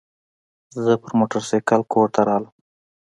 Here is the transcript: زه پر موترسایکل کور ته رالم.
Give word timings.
زه 0.83 0.91
پر 1.01 1.11
موترسایکل 1.19 1.81
کور 1.91 2.07
ته 2.13 2.21
رالم. 2.27 2.53